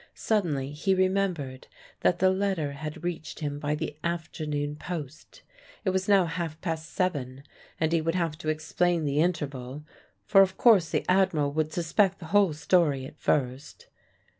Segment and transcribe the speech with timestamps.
[0.15, 1.67] Suddenly he remembered
[1.99, 5.43] that the letter had reached him by the afternoon post.
[5.85, 7.43] It was now half past seven,
[7.79, 9.83] and he would have to explain the interval;
[10.25, 13.89] for of course the Admiral would suspect the whole story at first.